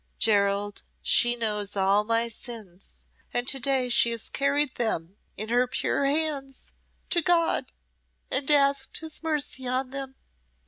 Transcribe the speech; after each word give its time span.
Gerald, 0.17 0.81
she 1.03 1.35
knows 1.35 1.75
all 1.77 2.03
my 2.03 2.27
sins, 2.27 3.03
and 3.31 3.47
to 3.47 3.59
day 3.59 3.87
she 3.87 4.09
has 4.09 4.29
carried 4.29 4.73
them 4.73 5.17
in 5.37 5.49
her 5.49 5.67
pure 5.67 6.05
hands 6.07 6.71
to 7.11 7.21
God 7.21 7.71
and 8.31 8.49
asked 8.49 8.97
His 8.97 9.21
mercy 9.21 9.67
on 9.67 9.91
them. 9.91 10.15